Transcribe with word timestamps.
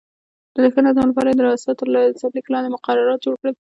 د 0.63 0.65
ښه 0.73 0.79
نظم 0.87 1.05
لپاره 1.09 1.29
یې 1.29 1.35
د 1.37 1.41
یاسا 1.49 1.71
تر 1.79 1.87
سرلیک 2.21 2.47
لاندې 2.53 2.73
مقررات 2.75 3.19
جوړ 3.25 3.35
کړل. 3.41 3.55